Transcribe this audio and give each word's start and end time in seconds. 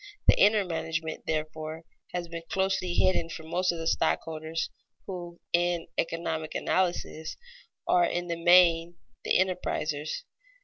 The 0.27 0.35
inner 0.41 0.65
management, 0.65 1.27
therefore, 1.27 1.83
has 2.11 2.27
been 2.27 2.41
closely 2.49 2.95
hidden 2.95 3.29
from 3.29 3.51
most 3.51 3.71
of 3.71 3.77
the 3.77 3.85
stockholders, 3.85 4.71
who, 5.05 5.39
in 5.53 5.85
the 5.95 6.01
economic 6.01 6.55
analysis, 6.55 7.37
are 7.87 8.05
in 8.05 8.25
the 8.27 8.35
main 8.43 8.95
the 9.23 9.37
enterprisers. 9.37 10.23